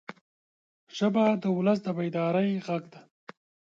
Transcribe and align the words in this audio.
ژبه 0.97 1.25
د 1.43 1.45
ولس 1.57 1.79
د 1.83 1.87
بیدارۍ 1.97 2.51
غږ 2.65 2.83
ده 2.93 2.99